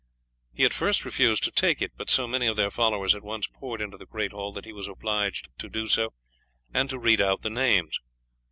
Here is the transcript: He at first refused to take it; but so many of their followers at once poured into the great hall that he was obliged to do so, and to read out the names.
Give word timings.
He 0.51 0.63
at 0.65 0.73
first 0.73 1.05
refused 1.05 1.43
to 1.43 1.51
take 1.51 1.79
it; 1.79 1.91
but 1.95 2.09
so 2.09 2.25
many 2.25 2.47
of 2.47 2.55
their 2.57 2.71
followers 2.71 3.13
at 3.13 3.21
once 3.21 3.45
poured 3.45 3.81
into 3.81 3.97
the 3.99 4.07
great 4.07 4.31
hall 4.31 4.51
that 4.53 4.65
he 4.65 4.73
was 4.73 4.87
obliged 4.87 5.49
to 5.59 5.69
do 5.69 5.85
so, 5.85 6.11
and 6.73 6.89
to 6.89 6.97
read 6.97 7.21
out 7.21 7.43
the 7.43 7.51
names. 7.51 7.99